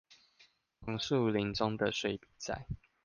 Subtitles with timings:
[0.83, 2.65] 紅樹林中的水筆仔